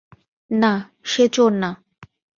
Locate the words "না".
0.51-0.71, 1.53-1.69